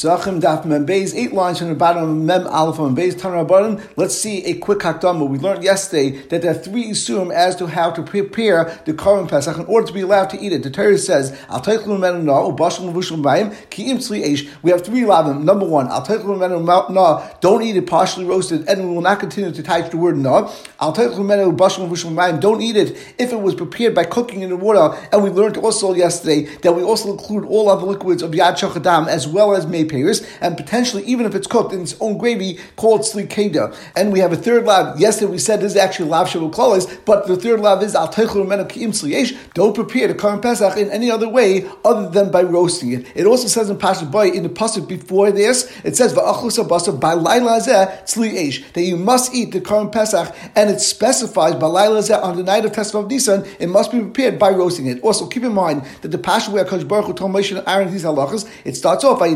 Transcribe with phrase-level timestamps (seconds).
[0.00, 3.46] Sachim Daf Mem Beis, eight lines from the bottom of Mem Aleph Mem Beis Tanra
[3.46, 3.78] Bottom.
[3.96, 5.28] Let's see a quick hakdama.
[5.28, 9.28] We learned yesterday that there are three issurim as to how to prepare the Korban
[9.28, 10.62] Pesach in order to be allowed to eat it.
[10.62, 14.50] The Torah says, Al Teichlu Menu Na, Ubashim Levushim Bayim, Ki Im Tzli Eish.
[14.62, 15.44] We have three lavim.
[15.44, 19.62] Number one, Al Teichlu don't eat it partially roasted, and we will not continue to
[19.62, 20.50] type the word Na.
[20.80, 24.40] Al Teichlu Menu Ubashim Levushim Bayim, don't eat it if it was prepared by cooking
[24.40, 24.96] in the water.
[25.12, 29.06] And we learned also yesterday that we also include all other liquids of Yad Shachadam
[29.06, 32.58] as well as May Paris, and potentially even if it's cooked in its own gravy
[32.76, 33.76] called Slikeda.
[33.96, 34.98] And we have a third lav.
[34.98, 38.08] Yesterday we said this is actually lav shavu klolis, but the third lav is al
[38.08, 43.06] Don't prepare the Korban Pesach in any other way other than by roasting it.
[43.14, 46.22] It also says in Pasuk Boy in the pasuk before this, it says by
[48.72, 53.08] that you must eat the Korban Pesach, and it specifies on the night of Tesvav
[53.08, 55.02] Nisan, it must be prepared by roasting it.
[55.02, 57.90] Also keep in mind that the pasuk where Kosh Baruch Hu told Moshe and Aaron
[57.90, 59.28] these halachas, it starts off by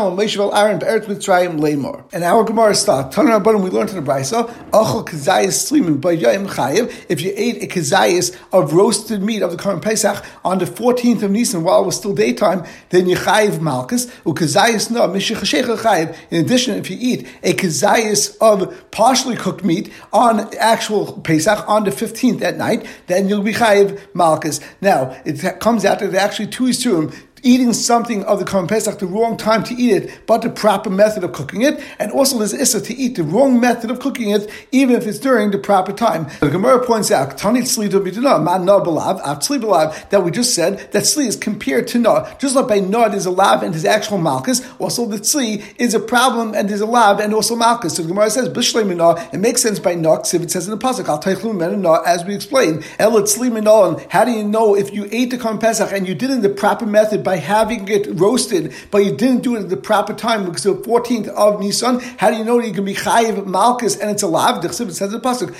[0.00, 2.04] Hashem Moshe Aaron Be'eretz Mitzrayim Lamor.
[2.12, 3.14] And our Gemara starts.
[3.14, 6.92] Tanar Rabbanim, we learned in the Brisa, Achol Kazayas Slimin B'yayim Chayiv.
[7.08, 11.22] If you ate a kazayas of roasted meat of the current Pesach on the 14th
[11.22, 14.06] of Nisan while it was still daytime, then you chayiv malchus.
[14.24, 16.16] Ukazayas no mishachashecha chayiv.
[16.30, 21.84] In addition, if you eat a kazayas of partially cooked meat on actual Pesach on
[21.84, 24.60] the 15th at night, then you'll be chayiv malchus.
[24.80, 29.06] Now, it comes out that actually two isurim eating something of the Korban Pesach the
[29.06, 32.52] wrong time to eat it, but the proper method of cooking it, and also there's
[32.52, 35.92] issa to eat the wrong method of cooking it, even if it's during the proper
[35.92, 36.26] time.
[36.40, 37.36] The Gemara points out,
[40.10, 42.32] that we just said that Sli is compared to Na.
[42.38, 45.94] Just like by Na there's a lav and his actual malchus, also the Sli is
[45.94, 47.96] a problem and there's a lav and also malchus.
[47.96, 51.08] So the Gemara says, it makes sense by Na, if it says in the Pasuk,
[52.06, 52.84] as we explained.
[54.10, 56.48] How do you know if you ate the Korban Pesach and you did it the
[56.48, 60.44] proper method by having it roasted, but you didn't do it at the proper time
[60.44, 63.96] because the 14th of Nisan, how do you know that you can be chayiv malchus
[63.96, 64.60] and it's alive?
[64.60, 65.54] The says in the pasuk,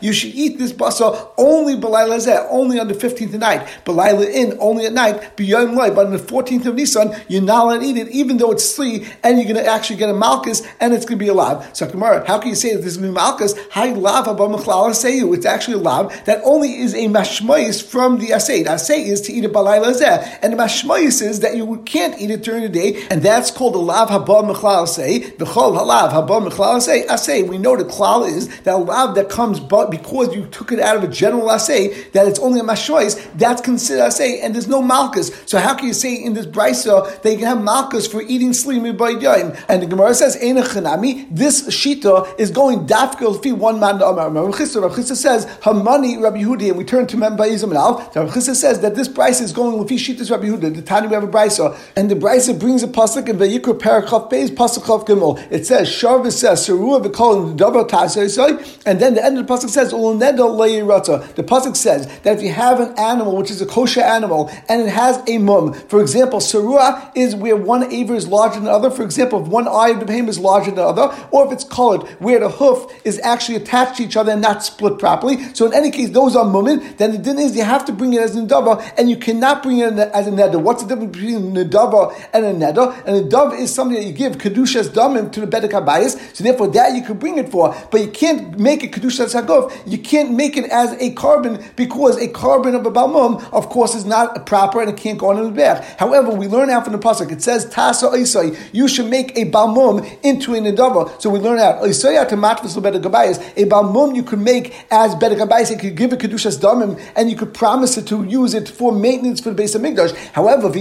[0.00, 4.86] you should eat this basa only b'layla only on the 15th night, b'layla in, only
[4.86, 7.96] at night, beyond light, but on the 14th of Nisan, you're not allowed to eat
[7.96, 11.04] it, even though it's sli, and you're going to actually get a malchus, and it's
[11.04, 11.68] going to be alive.
[11.72, 13.54] So Gemara, how can you say that this is malchus?
[13.70, 15.34] How lav say you?
[15.34, 18.64] It's actually a lav that only is a mashmois from the asay.
[18.64, 22.42] Asay is to eat a balayla and the mashmayis is that you can't eat it
[22.42, 25.18] during the day, and that's called the lav haba mechlal say.
[25.18, 27.06] The chol halav haba mechlal say.
[27.16, 30.80] say we know the klal is that lav that comes but because you took it
[30.80, 33.20] out of a general assay that it's only a mashmayis.
[33.34, 35.30] That's considered assay, and there's no malchus.
[35.46, 38.52] So how can you say in this brisa that you can have malchus for eating
[38.52, 39.54] slimy by yom?
[39.68, 41.26] And the Gemara says chanami.
[41.30, 43.98] This shita is going dafkel fi one man.
[43.98, 48.54] Rav Chisda says Hamani Rabbi Yehudi, and we turn to Mem Ba'izim and Rav Chisda
[48.54, 50.74] says that this brisa is going Lefi Shittas Rabbi Yehuda.
[50.74, 54.30] The Tani we have a brisa, and the brisa brings a pasuk in Vayikra Parakov
[54.30, 55.40] Beis pasuk Chav Gimel.
[55.50, 59.68] It says Shav says Sarua v'Kol Davar Tasei and then the end of the pasuk
[59.68, 61.34] says Ulnedel Leirata.
[61.34, 64.82] The pasuk says that if you have an animal which is a kosher animal and
[64.82, 68.72] it has a mum, for example, Sarua is where one aver is larger than the
[68.72, 68.90] other.
[68.90, 71.52] For example, if one eye of the behemoth is larger than the other, or if
[71.52, 75.36] it's colored where the hoof is actually attached to each other and not split properly.
[75.54, 76.96] So in any case, those are mummin.
[76.96, 79.51] Then the din is you have to bring it as a davar, and you cannot
[79.60, 80.60] bring it as a neder.
[80.60, 83.02] What's the difference between a nedava and a neder?
[83.06, 86.36] And a dove is something that you give kedushas damim to the bedek habayis.
[86.36, 89.72] So therefore, that you can bring it for, but you can't make it kedushas hagov.
[89.86, 93.94] You can't make it as a carbon because a carbon of a balmum, of course,
[93.94, 95.98] is not proper and it can't go on in the back.
[95.98, 97.30] However, we learn out from the pasuk.
[97.30, 98.56] It says tasa oisai.
[98.72, 101.20] You should make a balmum into a nedava.
[101.20, 103.38] So we learn out oisai to matvis bedek habayis.
[103.56, 105.70] A balmum you could make as bedek habayis.
[105.70, 108.92] You could give it kedushas damim and you could promise it to use it for
[108.92, 110.14] maintenance for the base of Mikdash.
[110.32, 110.62] However.
[110.62, 110.76] If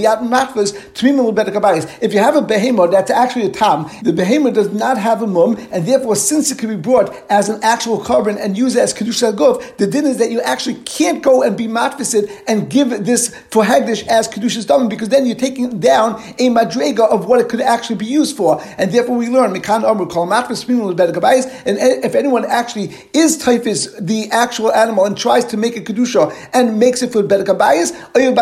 [2.14, 5.58] you have a behemoth that's actually a tam, the behemoth does not have a mum,
[5.72, 9.34] and therefore, since it can be brought as an actual korban and used as kedusha
[9.34, 13.34] guf, the din is that you actually can't go and be matvasid and give this
[13.50, 17.50] for hagdish as kedusha's dam, because then you're taking down a madrega of what it
[17.50, 22.16] could actually be used for, and therefore we learn mikan amru kol kabayis, and if
[22.16, 27.02] anyone actually is typhus the actual animal and tries to make a kedusha and makes
[27.02, 27.92] it for bedekabayis,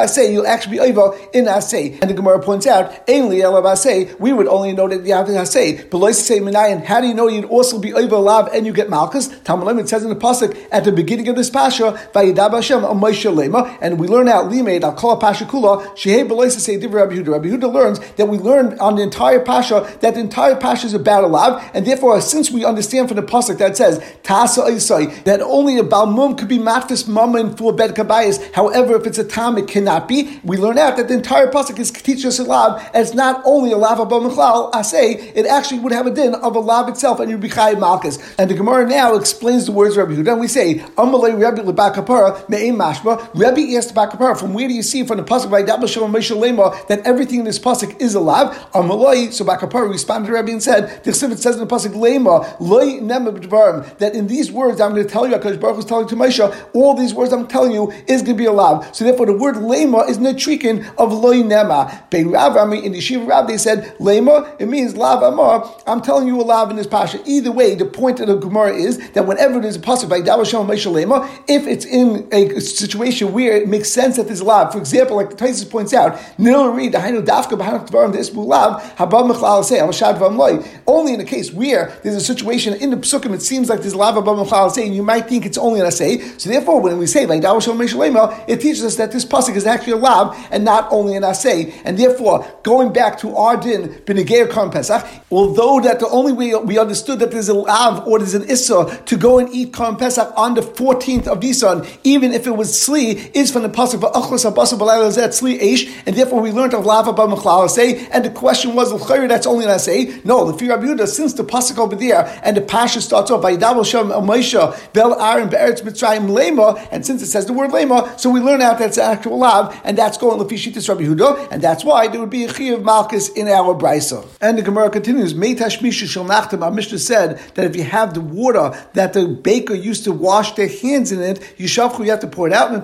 [0.05, 1.99] say you'll actually be over in Asay.
[2.01, 5.33] And the Gemara points out, Ainli Asay, we would only know that you have to
[5.33, 5.89] Asay.
[5.89, 8.89] But say Minayan, how do you know you'd also be over Lav and you get
[8.89, 9.27] Malchus?
[9.27, 13.77] Tamalim, it says in the Pasuk at the beginning of this Pasha, Vayidab Hashem, Lema,
[13.81, 17.15] and we learn out Limaid, I'll call a Pasha Kula, Shehei Beloisa say Div Rabbi
[17.15, 17.33] Yehuda.
[17.33, 20.93] Rabbi Yehuda learns that we learned on the entire Pasha that the entire Pasha is
[20.93, 25.41] about Lav, and therefore, since we understand from the Pasuk that says, Tasa Isai, that
[25.41, 29.57] only a Balmum could be Matfis Mammon for Bed Kabayas, however, if it's a Tam,
[29.57, 30.39] it cannot not be.
[30.43, 33.41] We learn out that the entire pasuk is teaches us a lav, and it's not
[33.45, 36.87] only a lav above mechlal asay, it actually would have a din of a lav
[36.89, 38.17] itself, and you'd be chayiv malchus.
[38.37, 41.61] And the Gemara now explains the words of Rabbi Yehuda, and we say, Amalei Rabbi
[41.61, 43.29] lebakapara me'im mashma.
[43.33, 46.13] Rabbi asked Bar Kappara, from where do you see from the pasuk by Dabba Shalom
[46.13, 48.55] Lema that everything in this pasuk is a lav?
[48.73, 51.93] Amalei, so Bar Kappara responded to Rabbi and said, the it says in the pasuk
[51.93, 55.85] Lema, loy nema that in these words I'm going to tell you, because Baruch is
[55.85, 58.95] telling to Moshe, all these words I'm telling you is going to be a lav.
[58.95, 62.09] So therefore the word Lema is netrikin of loy nema.
[62.09, 65.69] Bein Rav, I mean, in the Shiva Rav, they said Lema, it means lav amar.
[65.87, 67.21] I'm telling you a lav in this pasha.
[67.25, 70.45] Either way, the point of the Gemara is that whenever there's a pasuk by Dabba
[70.45, 74.79] Shalom Lema, if it's in a situation where it makes sense that there's lav, for
[74.79, 78.81] example, like the Taisus points out, Nil read the Hainu Dafka B'Hanach Dvarim this Lav
[78.95, 80.63] Habab Mechlal Say Al Shad Loy.
[80.87, 83.95] Only in a case where there's a situation in the psukim, it seems like there's
[83.95, 86.19] lav Habab Mechlal Say, and you might think it's only an assay.
[86.37, 89.55] So therefore, when we say like Dabba Shalom Lema, it teaches us that this pasuk
[89.55, 91.73] is actually a lav and not only an assay.
[91.85, 96.77] And therefore, going back to our din Karm Pesach, although that the only way we
[96.77, 100.33] understood that there's a lav or there's an issa to go and eat Karm Pesach
[100.35, 105.11] on the 14th of Nisan, even if it was Sli, is from the Pasuk B'layla
[105.11, 109.47] Sli Eish, and therefore we learned of Lava B'Mechlal say, and the question was, that's
[109.47, 110.19] only an say.
[110.23, 113.41] No, the fear of Yehuda, since the Pasuk over there, and the Pasha starts off
[113.41, 117.71] by Dabal Shem Moshe, Bel Aaron Be'eretz Mitzrayim Lema, and since it says the word
[117.71, 121.51] Lema, so we learn out that's an actual Lav, and that's going Lefishitis Rabbi Yehuda,
[121.51, 124.25] and that's why there would be a Chi of Malchus in our Brisa.
[124.41, 128.13] And the Gemara continues, Meitash Misha Shal Nachtem, our Mishnah said that if you have
[128.13, 132.11] the water that the baker used to wash their hands in it, you shavchu, you
[132.11, 132.83] have to pour it out, and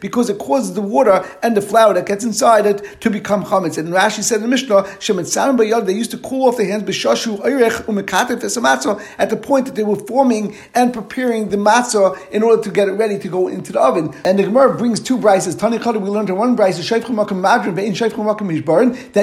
[0.00, 3.78] because it causes the water and the flour that gets inside it to become chametz.
[3.78, 4.82] And Rashi said in the Mishnah,
[5.60, 6.82] Bayad, they used to cool off their hands
[9.18, 12.88] at the point that they were forming and preparing the matzah in order to get
[12.88, 14.14] it ready to go into the oven.
[14.24, 15.58] And the Gemara brings two brises.
[15.70, 16.90] We learned in one brise, that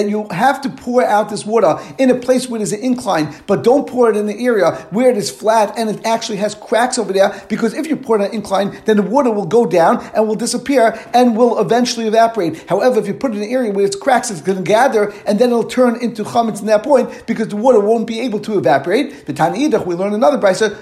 [0.09, 3.63] you have to pour out this water in a place where there's an incline, but
[3.63, 6.97] don't pour it in the area where it is flat and it actually has cracks
[6.97, 9.65] over there, because if you pour it on an incline, then the water will go
[9.65, 12.67] down and will disappear and will eventually evaporate.
[12.69, 15.13] However, if you put it in an area where it's cracks, it's going to gather
[15.25, 18.39] and then it'll turn into chametz in that point because the water won't be able
[18.39, 19.25] to evaporate.
[19.25, 20.75] The Tani we learn another brisa,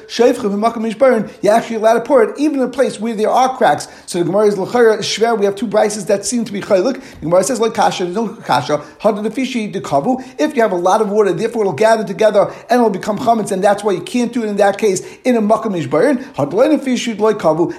[1.41, 3.87] you actually allowed to pour it even in a place where there are cracks.
[4.05, 5.37] So the Gemara is shver.
[5.37, 7.01] We have two brises that seem to be chaylik.
[7.19, 8.83] The Gemara says like kasha, there's no kasha.
[9.03, 13.51] If you have a lot of water, therefore it'll gather together and it'll become chametz,
[13.51, 16.23] and that's why you can't do it in that case in a makam mishbarin.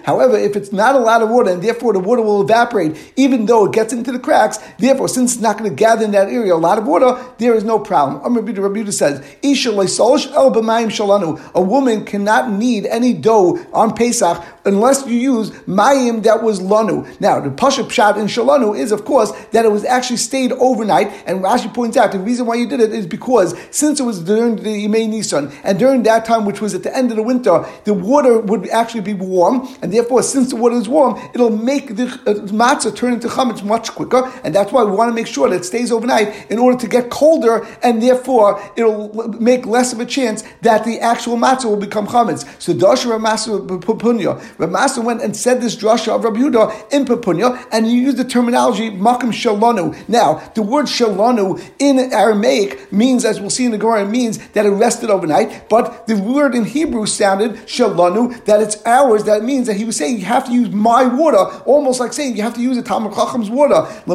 [0.04, 3.46] However, if it's not a lot of water and therefore the water will evaporate, even
[3.46, 6.28] though it gets into the cracks, therefore since it's not going to gather in that
[6.28, 8.22] area a lot of water, there is no problem.
[8.36, 11.40] Rabbi says, Isha el shalanu.
[11.54, 17.08] A woman cannot knead any dough on Pesach unless you use mayim that was lanu.
[17.20, 21.08] Now, the pasha pshat in shalanu is, of course, that it was actually stayed overnight.
[21.26, 24.20] And Rashi points out the reason why you did it is because since it was
[24.20, 27.22] during the Yimei Nisan, and during that time, which was at the end of the
[27.22, 31.50] winter, the water would actually be warm, and therefore, since the water is warm, it'll
[31.50, 35.14] make the uh, matzah turn into chametz much quicker, and that's why we want to
[35.14, 39.66] make sure that it stays overnight in order to get colder, and therefore it'll make
[39.66, 42.44] less of a chance that the actual matzah will become chametz.
[42.60, 47.45] So Dasha Ramasa Pupunya, Ramasa went and said this drasha of Rabbi Yehuda in Pupunya,
[47.72, 49.96] and you use the terminology makim shalanu.
[50.08, 54.66] Now, the word shalanu in Aramaic means, as we'll see in the Gemara, means that
[54.66, 59.66] it rested overnight, but the word in Hebrew sounded shalanu, that it's ours, that means
[59.66, 62.54] that he was saying you have to use my water, almost like saying you have
[62.54, 63.86] to use the Talmud Chacham's water.
[64.06, 64.14] The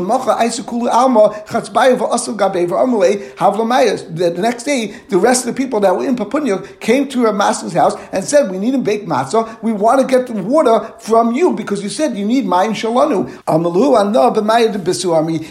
[4.38, 7.74] next day, the rest of the people that were in Papunya came to her master's
[7.74, 9.62] house and said, We need to baked matzah.
[9.62, 13.21] We want to get the water from you because you said you need mayim shalanu.
[13.48, 13.66] And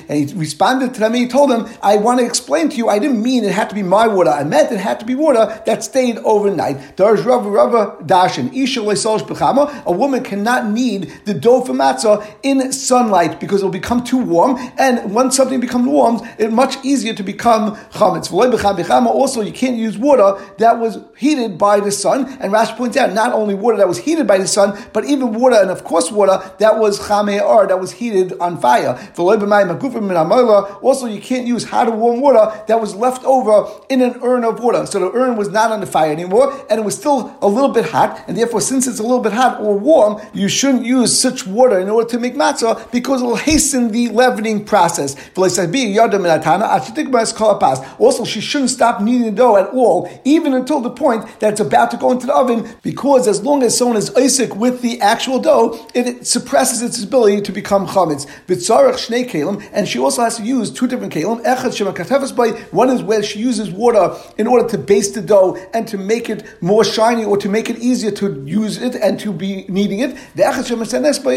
[0.09, 2.99] he responded to them and he told them, I want to explain to you, I
[2.99, 4.31] didn't mean it had to be my water.
[4.31, 6.99] I meant it had to be water that stayed overnight.
[9.87, 14.19] A woman cannot knead the dough for matzah in sunlight because it will become too
[14.19, 14.57] warm.
[14.79, 18.31] And once something becomes warm, it's much easier to become chametz.
[18.31, 22.27] Also, you can't use water that was heated by the sun.
[22.41, 25.33] And Rashi points out not only water that was heated by the sun, but even
[25.33, 26.99] water, and of course water that was
[27.61, 28.99] chame'ar, that was heated on fire.
[30.83, 34.45] Also, you can't use hot or warm water that was left over in an urn
[34.45, 34.87] of water.
[34.87, 37.71] So the urn was not on the fire anymore, and it was still a little
[37.71, 38.25] bit hot.
[38.29, 41.79] And therefore, since it's a little bit hot or warm, you shouldn't use such water
[41.79, 45.17] in order to make matzah because it will hasten the leavening process.
[47.99, 51.61] Also, she shouldn't stop kneading the dough at all, even until the point that it's
[51.61, 55.01] about to go into the oven, because as long as someone is Isaac with the
[55.01, 58.27] actual dough, it suppresses its ability to to become chametz.
[58.47, 61.43] V'tzarech shnei kelim, and she also has to use two different kelim.
[61.45, 65.21] Echad shema katefes by one is where she uses water in order to baste the
[65.21, 68.95] dough and to make it more shiny or to make it easier to use it
[68.95, 70.17] and to be kneading it.
[70.35, 71.35] The echad shema senes by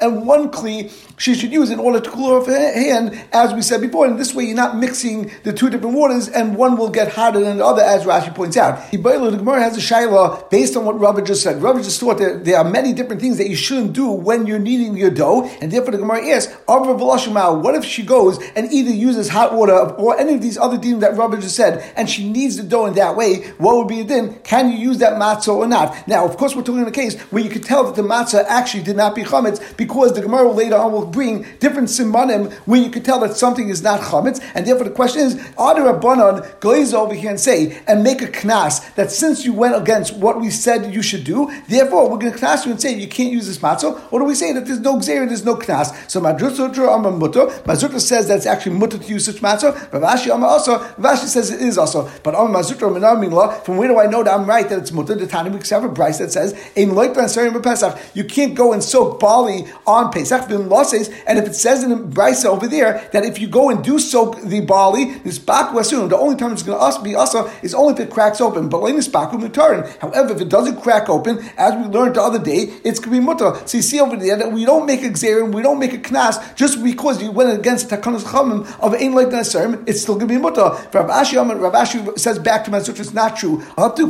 [0.00, 3.62] and one kli she should use in order to cool off her hand, as we
[3.62, 4.06] said before.
[4.06, 7.40] And this way, you're not mixing the two different waters, and one will get hotter
[7.40, 8.90] than the other, as Rashi points out.
[8.90, 11.62] The Gemara has a shaila based on what Rabbi just said.
[11.62, 14.58] Rabbi just thought that there are many different things that you shouldn't do when you're
[14.58, 19.28] kneading your dough, and therefore the Gemara asks, what if she goes and either uses
[19.28, 22.56] hot water or any of these other things that Rabbi just said, and she needs
[22.56, 23.48] the dough in that way?
[23.58, 24.34] What would be the din?
[24.40, 26.06] Can you use that matzah or not?
[26.08, 28.44] Now, of course, we're talking in a case where you could tell that the matzah
[28.46, 32.80] actually did not be chametz because the Gemara later on will bring different simanim where
[32.80, 35.80] you could tell that something is not chametz, and therefore the question is, are the
[35.80, 40.16] Rabbanon goes over here and say and make a knas that since you went against
[40.16, 43.08] what we said you should do, therefore we're going to knas you and say you
[43.08, 46.10] can't use this matzah, or do we say that there's no there's no knas?
[46.10, 49.92] So Mar Zutra Mutter, Mar Zutra says that it's actually mutter to use such matzah,
[49.92, 53.16] Rav Ashi Amar also, Rav Ashi says it is also, but Amar Mar Zutra Minar
[53.16, 55.14] Minla, from where do I know that I'm right that it's mutter?
[55.14, 59.20] The Tana we have a price that says, in Pesach, you can't go and soak
[59.20, 60.84] barley on Pesach, law
[61.26, 63.98] and if it says in the brisa over there that if you go and do
[63.98, 67.74] soak the barley, this baku assume the only time it's going to be also is
[67.74, 68.68] only if it cracks open.
[68.68, 69.86] But this baku mutarin.
[69.98, 73.20] However, if it doesn't crack open, as we learned the other day, it's going to
[73.20, 73.66] be mutar.
[73.68, 76.54] So you see over there that we don't make a we don't make a knas
[76.56, 79.46] just because you went against the takanas chamim of ain't like that
[79.86, 80.92] it's still going to be mutar.
[80.92, 83.58] Rav Ashi, Rav Ashi says back to my it's not true.
[83.86, 84.06] Do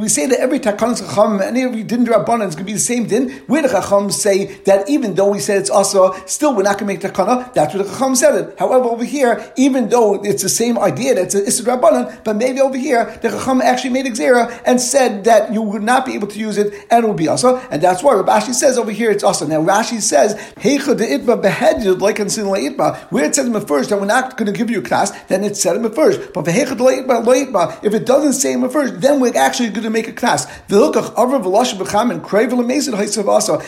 [0.00, 2.72] we say that every takanas chamim, any of you didn't rabbanan is going to be
[2.72, 3.30] the same din?
[3.46, 6.98] Where the chacham say that even though we said it's also, still we're not going
[6.98, 7.52] to make takana.
[7.54, 8.58] That's what the chacham said it.
[8.58, 12.60] However, over here, even though it's the same idea that it's a rabbanan, but maybe
[12.60, 16.14] over here the chacham actually made a xera and said that you would not be
[16.14, 18.92] able to use it and it will be also, and that's why Rashi says over
[19.00, 19.46] here it's also.
[19.46, 20.34] Now Rashi says
[20.64, 22.88] heicha de itma beheaded like in sin itma.
[23.12, 25.10] Where it says in the first that we're not going to give you a class,
[25.24, 26.32] then it said in the first.
[26.32, 30.12] But if it doesn't say in the first, then we're actually going to make a
[30.12, 30.46] class.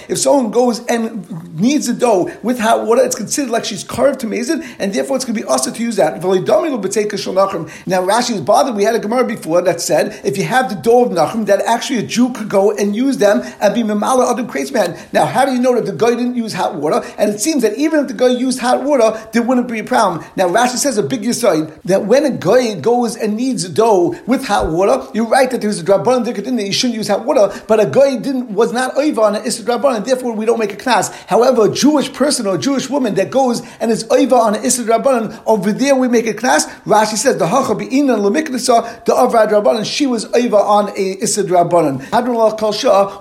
[0.09, 4.21] If someone goes and needs a dough with hot water, it's considered like she's carved
[4.21, 6.17] to mazid, and therefore it's going to be also to use that.
[6.17, 8.75] Now Rashi is bothered.
[8.77, 11.61] We had a Gemara before that said if you have the dough of Nachum, that
[11.63, 14.91] actually a Jew could go and use them and be memala other man.
[15.13, 17.01] Now, how do you know that the guy didn't use hot water?
[17.19, 19.85] And it seems that even if the guy used hot water, there wouldn't be a
[19.85, 20.25] problem.
[20.37, 24.45] Now Rashi says a big aside that when a guy goes and needs dough with
[24.45, 26.67] hot water, you're right that there's a drabban in there.
[26.67, 29.63] You shouldn't use hot water, but a guy didn't was not over on an Issa
[29.63, 31.11] Rabban, and therefore we don't make a class.
[31.25, 34.65] However, a Jewish person or a Jewish woman that goes and is over on an
[34.65, 36.67] Issa Rabban, over there we make a class.
[36.85, 41.23] Rashi says, the Hacha Be'inan Lemiknasa, the Avad Rabban, and she was over on a
[41.23, 42.09] Issa Rabban.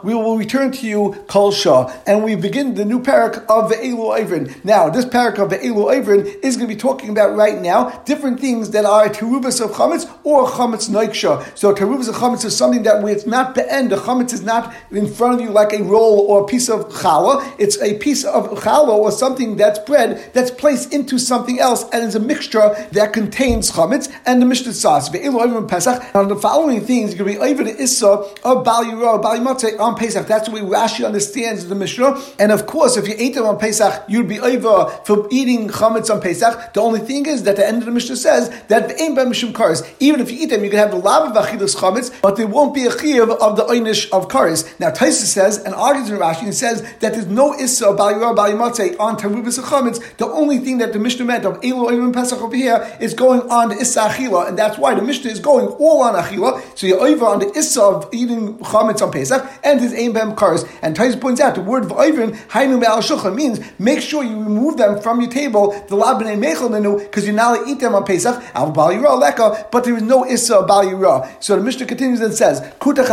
[0.04, 1.92] We will return to you Kol Shah.
[2.06, 4.64] And we begin the new parak of the Elu Ivrin.
[4.64, 7.90] Now, this parak of the Elu Ivrin is going to be talking about right now
[8.06, 11.58] different things that are terubas of chametz or chametz noiksha.
[11.58, 13.92] So terubas of chametz is something that it's not the end.
[13.92, 16.90] The chametz is not in front of you like a roll or a piece of
[16.90, 17.56] challah.
[17.58, 22.04] It's a piece of challah or something that's bread that's placed into something else and
[22.04, 25.10] is a mixture that contains chametz and the mishnah sauce.
[25.10, 28.08] On the following things, you're going to be over the issa
[28.44, 30.28] of Bal On Pesach.
[30.28, 32.22] That's the way Rashi understands the mishnah.
[32.40, 36.14] And of course, if you ate them on Pesach, you'd be over for eating chametz
[36.14, 36.74] on Pesach.
[36.74, 39.26] The only thing is that the end of the mishnah says that the aim by
[39.26, 39.88] mishum kares.
[40.00, 42.48] Even if you eat them, you can have the lava of achilus chametz, but there
[42.48, 44.68] won't be a chiyuv of the einish of kares.
[44.80, 48.36] Now Taisa says and argues in Rashi and says that there's no issa bal yirah
[48.36, 48.62] bal
[49.00, 50.18] on tarubis chametz.
[50.18, 53.42] The only thing that the Mishnah meant of elu oivim pesach over here is going
[53.50, 56.62] on the issa achila, and that's why the Mishnah is going all on achila.
[56.78, 60.36] So you're over on the issa of eating chametz on Pesach and his aim bem
[60.36, 60.66] cars.
[60.82, 64.78] And Tais points out the word oivim hainu me'al shulchan means make sure you remove
[64.78, 68.04] them from your table the labnei mechel nenu because you're not to eat them on
[68.04, 68.44] Pesach.
[68.54, 71.44] Al bal leka, but there is no issa bal yirah.
[71.44, 73.06] So the Mishnah continues and says kutach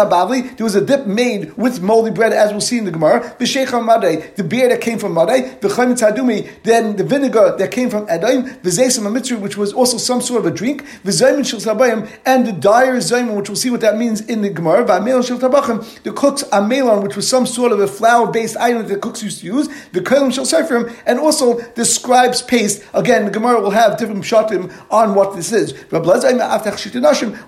[0.57, 3.37] there was a dip made with moldy bread as we'll see in the Gemara.
[3.39, 8.07] The beer that came from Madai, the Chaim Tzadumi, then the vinegar that came from
[8.07, 12.47] Edaim, the Zaysim Mitzri, which was also some sort of a drink, Zaymin Shil and
[12.47, 15.82] the dire Zaymin, which we'll see what that means in the Gemara, Va'amelon Shil Tabachim,
[16.03, 19.41] the cook's Amelon, which was some sort of a flour-based item that the cooks used
[19.41, 22.85] to use, the Kolim Shil Seferim, and also the scribe's paste.
[22.95, 25.73] Again, the Gemara will have different shatim on what this is.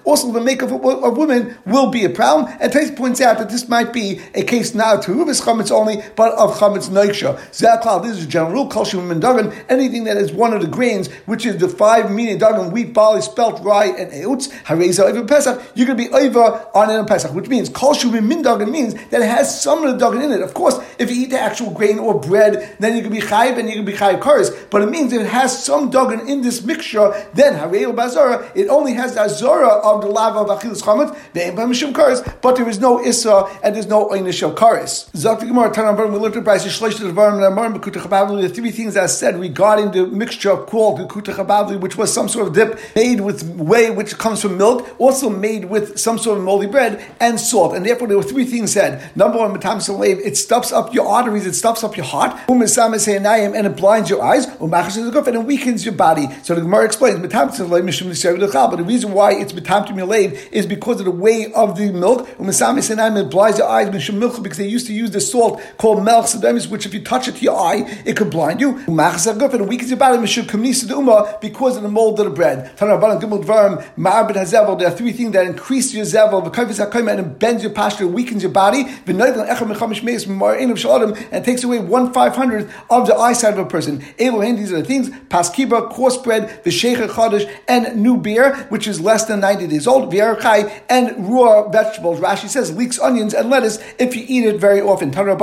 [0.04, 3.68] Also, the makeup of women will be a problem, and Tais points out that this
[3.68, 7.36] might be a case now to Ruvis Chametz only, but of chametz noiksha.
[7.50, 8.68] Zaklal, this is a general rule.
[8.68, 12.38] Kalshim and dagan, anything that is one of the grains, which is the five meaning
[12.38, 16.68] dagan, wheat, barley, spelt, rye, and eutz, hareza over Pesach, you're going to be over
[16.74, 19.98] on it on Pesach, which means kalshim min dagan means that it has some of
[19.98, 20.42] the dagan in it.
[20.42, 23.58] Of course, if you eat the actual grain or bread, then you can be chayiv
[23.58, 24.50] and you can be chayiv karis.
[24.70, 28.68] But it means if it has some dagan in this mixture, then harei bazara, it
[28.68, 32.80] only has the azara of the lava of achilas chametz, mishum karis, but there is
[32.80, 35.10] no issa and there's no einish of karis.
[35.12, 39.90] Zakti Gemara, Tanam we looked at Bryce, Shlosh the the three things that said regarding
[39.92, 44.16] the mixture of called Kuta which was some sort of dip made with whey, which
[44.18, 47.74] comes from milk, also made with some sort of moldy bread and salt.
[47.74, 49.10] And therefore, there were three things said.
[49.16, 53.76] Number one, it stuffs up your arteries, it stuffs up your heart, um, and it
[53.76, 56.28] blinds your eyes, um, and it weakens your body.
[56.44, 61.10] So the Gemara explains, but the reason why it's betamtim yalev is because of the
[61.10, 62.48] way of the milk, um,
[63.16, 66.94] it blinds your eyes because they used to use the salt called melch which if
[66.94, 68.78] you touch it to your eye, it could blind you.
[68.86, 70.18] And it weakens your body
[71.40, 72.70] because of the mold of the bread.
[72.78, 72.88] There
[74.88, 76.44] are three things that increase your zevel,
[77.08, 78.86] and it bends your posture, weakens your body,
[81.32, 84.02] and takes away one five hundredth of the eyesight of a person.
[84.18, 89.00] These are the things: paskiba, coarse bread, the sheikha chodesh, and new beer, which is
[89.00, 92.20] less than ninety days old, and raw vegetables.
[92.20, 95.10] Rashi says leeks, onions, and lettuce if you eat it very often.
[95.10, 95.36] There are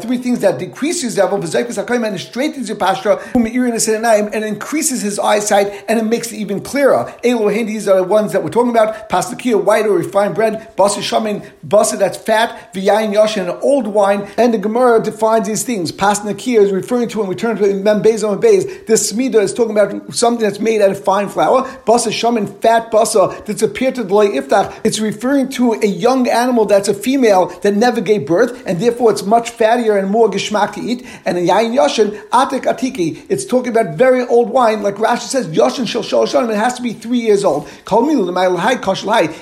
[0.00, 5.98] three things that decrease your zevel, and straightens your posture, and increases his eyesight, and
[5.98, 7.12] it makes it even clearer.
[7.24, 9.08] Elohim, these are the ones that we're talking about.
[9.08, 14.28] Pastakia, white or refined bread, basa shamin, basa that's fat, v'yayin yashin, an old wine.
[14.36, 15.92] And the Gemara defines these things.
[15.92, 18.86] Pastakia is referring to when we turn to Membez on Membez.
[18.86, 21.62] This smida is talking about something that's made out of fine flour.
[21.84, 24.74] Basa shamin, fat basa that's appeared to the lay iftach.
[24.84, 29.12] It's referring to a young animal that's a female that never gave birth, and therefore
[29.12, 31.06] it's much fattier and more geschmack to eat.
[31.24, 35.46] And in yayin yashin, atik atiki, it's talking about very old wine, like Rashi says,
[35.48, 37.68] yashin shel shal it has to be three years old.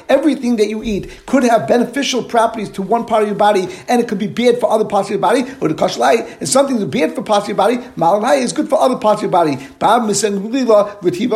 [0.08, 4.00] Everything that you eat could have beneficial properties to one part of your body, and
[4.00, 5.42] it could be bad for other parts of your body.
[5.60, 8.68] Or the kashlai, and something that's bad for parts of your body, malalai is good
[8.68, 9.58] for other parts of your body.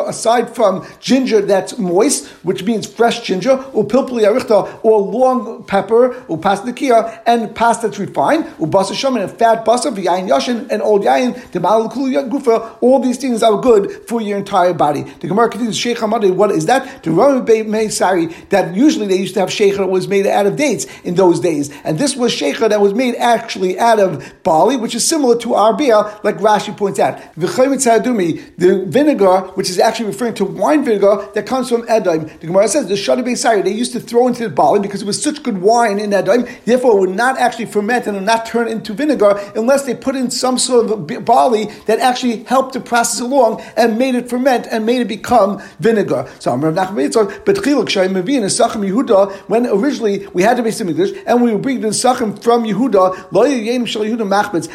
[0.08, 6.24] Aside from ginger that's moist, which means fresh ginger, or pilpuli arichta, or long pepper,
[6.28, 10.82] or pasnikia, and pasta that's refined, or basa shaman, and fat basa, v'yayin yashin, and
[10.82, 15.02] old yayin, the gufa, all these things are good for your entire body.
[15.02, 17.02] The Gemara continues, Sheikh what is that?
[17.02, 20.86] The Roman Sorry, that usually they used to have that was made out of dates
[21.04, 21.70] in those days.
[21.84, 25.74] And this was sheikha that was made actually out of barley, which is similar to
[25.76, 27.18] beer, like Rashi points out.
[27.36, 32.26] The vinegar, which is actually referring to wine vinegar that comes from Edom.
[32.26, 35.06] The Gemara says the Shadi Sari, they used to throw into the barley because it
[35.06, 38.68] was such good wine in Edom, therefore it would not actually ferment and not turn
[38.68, 43.20] into vinegar unless they put in some sort of barley that actually helped the process
[43.20, 46.28] along and made it ferment and made it become vinegar.
[46.38, 46.96] So Rav Nachman
[47.44, 52.42] but Yehuda, when originally we had to be English and we were bringing the Sachim
[52.42, 53.30] from Yehuda,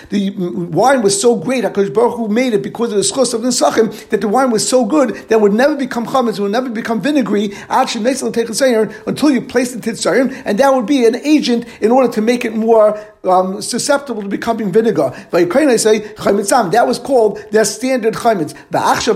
[0.09, 0.29] the
[0.71, 3.49] wine was so great, HaKadosh Baruch Hu made it because of the schos of the
[3.49, 6.69] Sachim, that the wine was so good that would never become chametz, it would never
[6.69, 11.91] become vinegary, until you place the in Titzayin, and that would be an agent in
[11.91, 15.11] order to make it more um, susceptible to becoming vinegar.
[15.31, 18.55] I say that was called their standard chametz.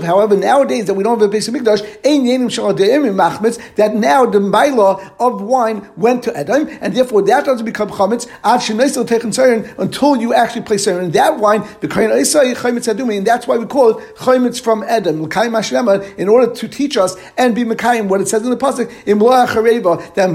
[0.04, 1.82] However, nowadays that we don't have a basic mikdash,
[3.76, 8.26] that now the maila of wine went to Edom, and therefore that doesn't become chametz
[9.78, 11.62] until you actually place in that wine.
[11.62, 15.22] And that's why we call it chametz from Edom.
[16.18, 18.86] In order to teach us and be mekayim what it says in the pasuk
[20.14, 20.26] that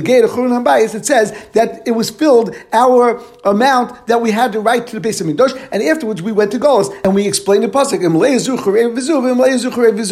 [0.00, 4.94] that it says that it was filled our amount that we had to write to
[4.94, 8.00] the base of Mikdash, and afterwards we went to Golos and we explained the pasuk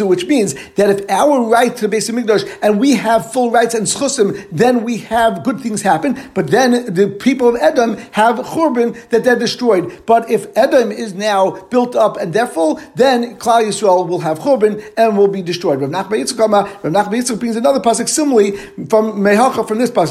[0.07, 2.28] which means that if our right to the base of Mikdash
[2.61, 6.17] and we have full rights and schusim, then we have good things happen.
[6.33, 10.03] But then the people of Edom have churban that they're destroyed.
[10.05, 14.39] But if Edom is now built up and they're full, then Klal Yisrael will have
[14.39, 15.81] churban and will be destroyed.
[15.81, 20.09] Rav Nachman Yitzchak brings another pasuk similarly from Mehacha from this pasuk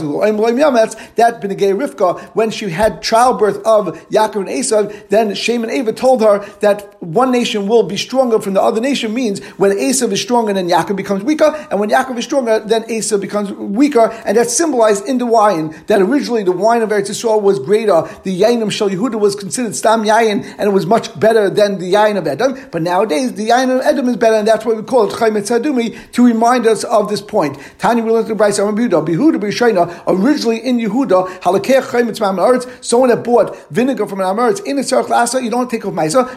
[1.16, 5.92] that B'negei Rivka when she had childbirth of Yaakov and Esav, then Shem and Ava
[5.92, 10.12] told her that one nation will be stronger from the other nation means when Esav
[10.12, 14.10] is stronger, then Yaakov becomes weaker, and when Yaakov is stronger, then Esav becomes weaker,
[14.24, 15.74] and that's symbolized in the wine.
[15.88, 18.08] That originally the wine of Eretz Yisrael was greater.
[18.22, 21.92] The Yain Shal Yehuda was considered Stam Yain, and it was much better than the
[21.92, 22.58] Yain of Edom.
[22.70, 25.48] But nowadays the Yain of Edom is better, and that's why we call it Chaymet
[25.48, 27.58] Sadumi to remind us of this point.
[27.78, 33.24] Tanya we learned the Bryce Yehuda, Behuda B'Yishayna, originally in Yehuda, Halakeh Ma'amaretz, someone that
[33.24, 36.28] bought vinegar from an Amaretz in a Tzarech Lasa, you don't take off Maisa,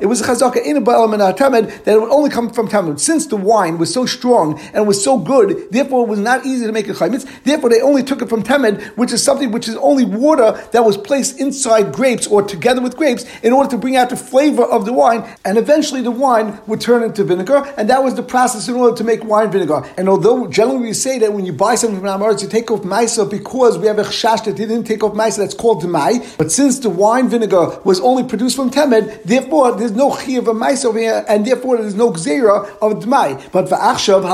[0.00, 3.00] it was a Chazaka in a Tamed that it would only come from Talmud.
[3.00, 6.44] Since the wine was so strong and it was so good, therefore it was not
[6.46, 7.26] easy to make a chaymitz.
[7.44, 10.84] Therefore, they only took it from temed, which is something which is only water that
[10.84, 14.64] was placed inside grapes or together with grapes in order to bring out the flavor
[14.64, 18.22] of the wine, and eventually the wine would turn into vinegar, and that was the
[18.22, 19.84] process in order to make wine vinegar.
[19.96, 22.82] And although generally we say that when you buy something from Amaretz, you take off
[22.82, 26.50] Maisa because we have a chash that didn't take off Maisa, that's called Demai, but
[26.50, 30.54] since the wine vinegar was only produced from Temed, therefore there's no Chi of a
[30.54, 33.50] Maisa over here, and therefore there's no Gzera of Demai.
[33.52, 34.24] But for Achshav,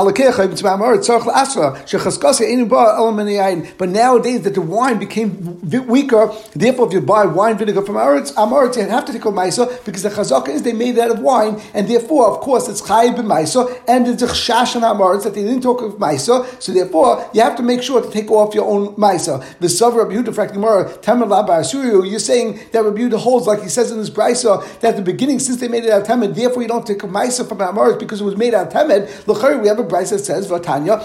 [3.77, 8.33] but nowadays that the wine became weaker, therefore if you buy wine vinegar from Amaretz,
[8.33, 11.19] Amaretz, you have to take off Maisa because the Chazaka is they made out of
[11.19, 15.33] wine, and therefore, of course, it's Chai b'Maisa, and it's a Chash on Amaretz that
[15.33, 18.53] they didn't talk of Maisa, so therefore you have to make sure to take off
[18.53, 19.43] your own Maisa.
[19.59, 24.63] The Savra Rabbi Yehuda, you're saying that Rabbi holds, like he says in his Brisa,
[24.79, 27.03] that at the beginning, since they made it out of Temed, therefore you don't take
[27.03, 29.61] a Maisa from Amaretz because it was made out of Temed.
[29.61, 30.99] We have a Brisa says, Vatanya,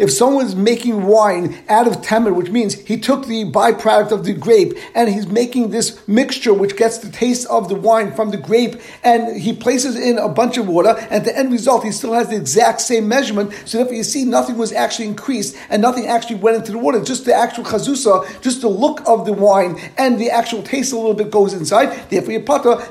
[0.00, 4.32] if someone's making wine out of Temed, which means he took the byproduct of the
[4.32, 8.36] grape and he's making this mixture which gets the taste of the wine from the
[8.36, 12.12] grape and he places in a bunch of water and the end result he still
[12.12, 16.06] has the exact same measurement so therefore you see nothing was actually increased and nothing
[16.06, 17.02] actually went into the water.
[17.02, 20.96] Just the actual chazusa just the look of the wine and the actual taste a
[20.96, 22.10] little bit goes inside.
[22.10, 22.40] Therefore your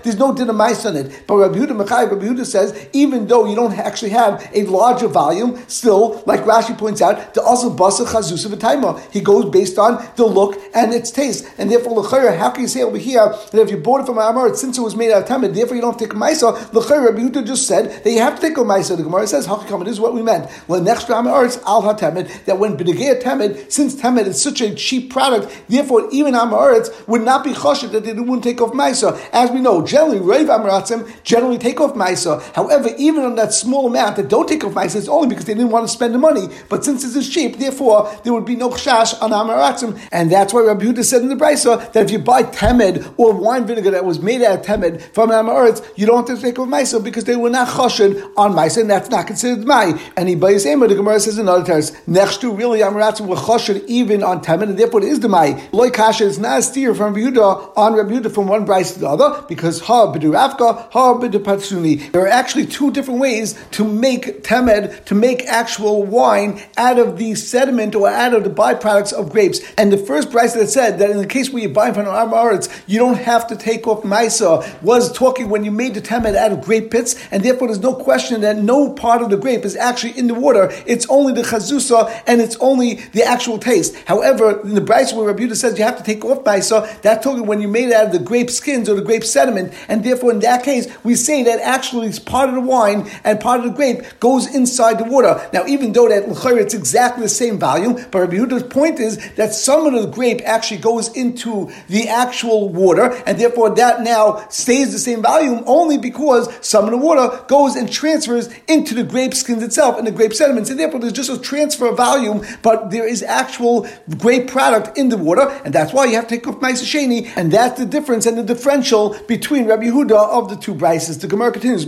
[0.04, 1.24] there's no dinamite on it.
[1.28, 5.08] But Rabbi Yehuda Machai, Rabbi Yehuda says even though you don't actually have a larger
[5.08, 10.04] volume still like Rashi points out the also basa chazusa v'taima he goes based on
[10.16, 13.70] the look and its taste and therefore how can you say over here that if
[13.70, 15.98] you bought it from Amar, since it was made out of tamid, therefore you don't
[15.98, 16.54] take maisa.
[16.74, 18.98] L'chayr Rabbi Yehuda just said that you have to take a maisa.
[18.98, 19.86] The Gemara says hakikam.
[19.86, 20.50] This is what we meant.
[20.68, 24.74] When next Amar it's al hatamid that when b'negei tamid, since tamid is such a
[24.74, 26.70] cheap product, therefore even Amar
[27.08, 29.20] would not be choshet that they wouldn't take off maisa.
[29.32, 32.42] As we know, generally Rav Amaratzim generally take off maisa.
[32.60, 35.54] However, even on that small amount that don't take off maisa, it's only because they
[35.54, 36.50] didn't want to spend the money.
[36.68, 40.54] But since this is cheap, therefore there would be no chash on Amaratzim, and that's
[40.54, 43.92] why Rabbi Yehuda said in the brisa that if you buy tamed or wine vinegar
[43.92, 47.02] that was made out of temed from Amaretz, you don't have to take off Maisa
[47.02, 49.98] because they were not choshen on Maisa, and that's not considered Mai.
[50.18, 53.38] And he buys Ema, the Gemara says in other terms, next to really Amaretz were
[53.38, 55.66] choshen even on temed, and therefore it is the Mai.
[55.72, 59.00] Loi Kasha is not a steer from Yehuda on Rabbi Yehuda from one Bryce to
[59.00, 62.12] the other because Ha B'du rafka Ha B'du Patsuni.
[62.12, 67.18] There are actually two different ways to make temed, to make actual wine out of
[67.18, 69.60] the sediment or out of the byproducts of grapes.
[69.78, 72.70] And the first Bryce that said that in the case where you buy from Amaretz,
[72.88, 76.52] you don't have to take off Maisa was talking when you made the temed out
[76.52, 79.76] of grape pits, and therefore there's no question that no part of the grape is
[79.76, 80.70] actually in the water.
[80.86, 83.96] It's only the chazusa and it's only the actual taste.
[84.06, 87.24] However, in the Bryce where Rabbi Yehuda says you have to take off Maisa, that's
[87.24, 90.04] talking when you made it out of the grape skins or the grape sediment, and
[90.04, 93.60] therefore in that case we say that actually it's part of the wine and part
[93.60, 95.46] of the grape goes inside the water.
[95.52, 99.54] Now, even though that it's exactly the same volume, but Rabbi Yehuda's point is that
[99.54, 104.92] some of the grape actually goes into the actual water, and therefore that now stays
[104.92, 109.34] the same volume only because some of the water goes and transfers into the grape
[109.34, 112.92] skins itself and the grape sediments, and therefore there's just a transfer of volume, but
[112.92, 116.48] there is actual grape product in the water, and that's why you have to take
[116.48, 120.56] off Maisa Sheni, and that's the difference and the differential between Rabbi Yehuda of the
[120.56, 121.20] two Brises.
[121.20, 121.86] The Gemara continues,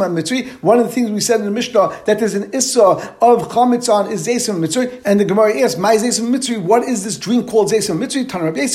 [0.00, 3.48] Mitzri, one of the things we said in the Mishnah, that there's an Issa of
[3.48, 7.48] Chametz is and Mitzri, and the Gemara asks, My and Mitzri, what is this drink
[7.48, 8.28] called and Mitzri?
[8.28, 8.66] Tan Rabbi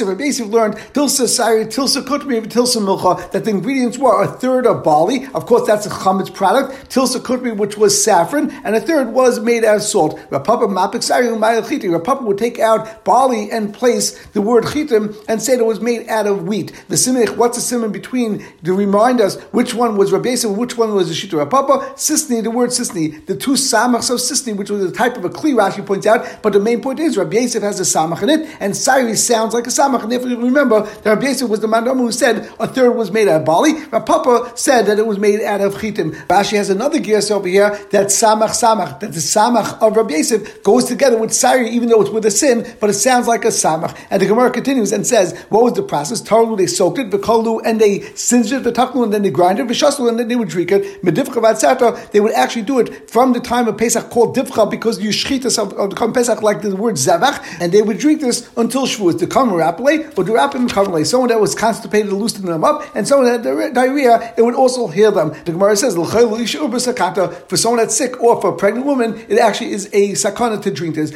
[0.45, 5.25] learned, Tilsa Sari, Tilsa Kutmi, Tilsa Milcha, that the ingredients were a third of barley.
[5.33, 6.89] Of course, that's a chametz product.
[6.89, 10.19] Tilsa kutri, which was saffron, and a third was made out of salt.
[10.29, 15.41] Rav Papa mapik Rav Papa would take out barley and place the word chitim and
[15.41, 16.71] say it was made out of wheat.
[16.87, 20.93] The simich, what's the simon between to remind us which one was Rabbi which one
[20.93, 21.93] was the Shita Rav Papa?
[21.95, 25.29] Sisni, the word Sisni, the two samachs of Sisni, which was the type of a
[25.29, 28.29] kli, Rashi points out, but the main point is Rabbi Yosef has a samach in
[28.29, 30.03] it, and Sari sounds like a samach.
[30.03, 33.11] And if you remember, that Rabbi Yosef was the man who said a third was
[33.11, 33.73] made out of barley.
[33.85, 36.13] Papa said that it was made out of chitim.
[36.27, 40.63] Rashi has another gears over here that samach samach, that the samach of Rabbi Yosef
[40.63, 43.49] goes together with sari, even though it's with a sin, but it sounds like a
[43.49, 43.97] samach.
[44.09, 46.21] And the Gemara continues and says, what was the process?
[46.21, 49.67] Tarlu, they soaked it, v'kalu, and they singed it, v'taklu, and then they grind it,
[49.67, 50.96] v'shaslu, and then they would drink it.
[51.01, 54.99] Medivcha v'atzata, they would actually do it from the time of Pesach called divcha, because
[54.99, 58.49] you shchitas of, of the Pesach like the word zavach, and they would drink this
[58.57, 59.19] until Shavuot.
[59.19, 60.67] The come rapale, or the rapim
[61.05, 64.87] Someone that was constipated loosened them up, and someone that had diarrhea, it would also
[64.87, 65.29] heal them.
[65.45, 69.87] The Gemara says, for someone that's sick or for a pregnant woman, it actually is
[69.93, 71.11] a sakana to drink this.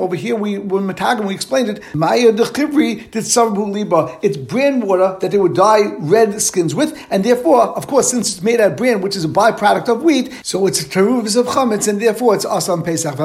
[0.00, 1.82] Over here, we when Matagim, we explained it.
[1.94, 4.18] Maya did liba.
[4.22, 8.34] It's brand water that they would dye red skins with, and therefore of course, since
[8.34, 11.46] it's made out of bran, which is a byproduct of wheat, so it's a of
[11.46, 13.18] chametz, and therefore it's asam pesach.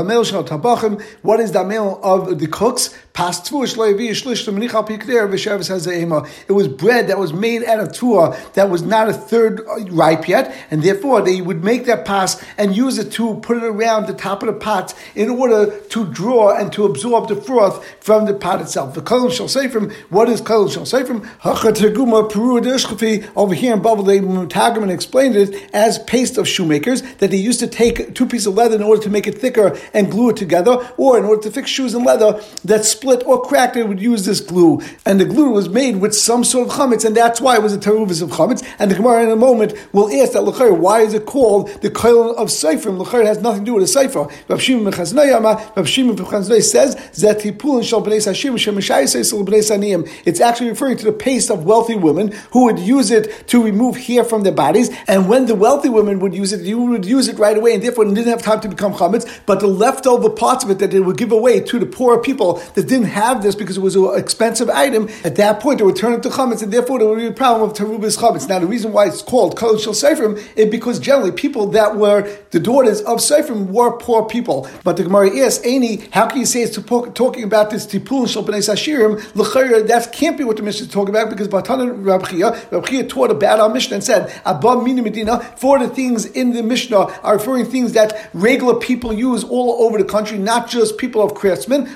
[1.23, 2.97] What is the meal of the cooks?
[3.17, 3.51] It
[6.49, 10.27] was bread that was made out of tuah that was not a third uh, ripe
[10.27, 14.07] yet, and therefore they would make that pas and use it to put it around
[14.07, 18.25] the top of the pot in order to draw and to absorb the froth from
[18.25, 18.93] the pot itself.
[18.93, 21.25] The kolim shall say from what is kolim shall say from
[23.35, 27.59] over here in Babel they Targum explained it as paste of shoemakers that they used
[27.61, 30.37] to take two pieces of leather in order to make it thicker and glue it
[30.37, 34.25] together, or in order to fix shoes in leather that or cracked, they would use
[34.25, 34.81] this glue.
[35.05, 37.73] And the glue was made with some sort of chametz, and that's why it was
[37.73, 38.63] a teruvis of chametz.
[38.79, 41.89] And the Gemara in a moment will ask that l'chayr, why is it called the
[41.89, 42.97] koil of seifrim?
[42.97, 44.27] L'chayr has nothing to do with a sefer.
[44.47, 46.17] Rav Shimon Rav Shimon
[46.61, 47.41] says that
[50.25, 53.97] it's actually referring to the paste of wealthy women who would use it to remove
[53.97, 54.89] hair from their bodies.
[55.07, 57.83] And when the wealthy women would use it, you would use it right away, and
[57.83, 59.29] therefore didn't have time to become chametz.
[59.45, 62.61] But the leftover parts of it that they would give away to the poor people
[62.73, 65.95] that didn't have this because it was an expensive item, at that point it would
[65.95, 68.47] turn into chametz, and therefore there would be a problem of terubis chametz.
[68.47, 72.29] Now the reason why it's called kol shel seifrim is because generally people that were
[72.51, 74.67] the daughters of seifrim were poor people.
[74.83, 78.43] But the Gemara asks, Aini, how can you say it's talking about this tipul shel
[78.43, 79.87] bnei sashirim?
[79.87, 83.59] That can't be what the Mishnah is talking about because Batan Rabchia, Rabchia taught about
[83.59, 87.65] our Mishnah and said, Abba Mina Medina, for the things in the Mishnah are referring
[87.65, 91.87] things that regular people use all over the country, not just people of craftsmen,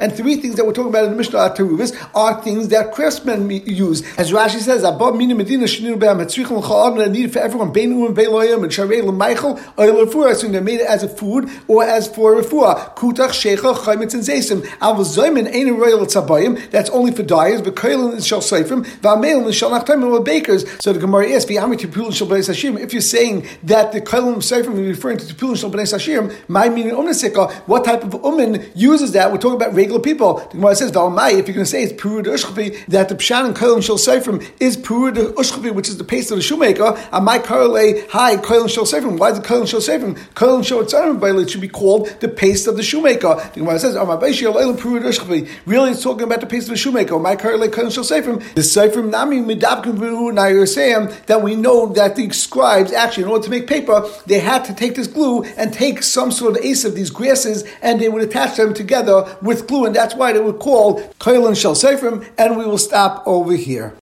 [0.00, 2.68] and and three things that we're talking about in the Mishnah at Teruvis are things
[2.68, 4.02] that craftsmen use.
[4.16, 8.16] As Rashi says, Abba Mina Medina Shininu Be'am Hatzrichel Cha'am needed for everyone, Beinu and
[8.16, 12.08] Be'loyim and Sharei L'Meichel, Oil Refuah, so they made it as a food or as
[12.08, 12.96] for Refuah.
[12.96, 14.66] Kutach, Shecha, Chaimitz, and Zaysim.
[14.80, 18.86] Al Zoyman ain't a royal Tzabayim, that's only for dyers, but Kailin is Shal Seifrim,
[19.00, 20.64] Va'ameil and Shal Nachtaim and bakers.
[20.80, 24.36] So the Gemara asks, V'amri Tipul Shal B'nai Sashim, if you're saying that the Kailin
[24.36, 28.70] Seifrim is referring to Tipul Shal B'nai Sashim, my meaning Umnesika, what type of Umen
[28.74, 29.30] uses that?
[29.30, 30.38] We're talking about regular people.
[30.38, 33.46] The Gemara says, Valmai, if you're going to say it's Purud Ushchavi, that the Pshan
[33.46, 37.42] and Koil Shel Seifrim is Purud Ushchavi, which is the paste of the shoemaker, Amai
[37.42, 39.18] Karle, hi, Koil Shel Seifrim.
[39.18, 40.16] Why is it Koil Shel Seifrim?
[40.34, 43.34] Koil Shel Tzarim, it should be called the paste of the shoemaker.
[43.54, 45.50] The Gemara says, Purud Ushchavi.
[45.66, 47.14] Really, it's talking about the paste of the shoemaker.
[47.14, 48.38] Amai Karle, Koil Shel Seifrim.
[48.54, 53.50] The Seifrim Nami Midabkim Nayosayim, that we know that the scribes, actually, in order to
[53.50, 56.94] make paper, they had to take this glue and take some sort of ace of
[56.94, 60.58] these grasses and they would attach them together with glue, and that's why they would
[60.58, 63.96] call Koilin Shel Seifrim, and we will stop over here.